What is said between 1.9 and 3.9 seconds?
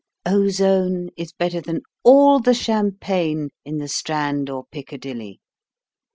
all the champagne in the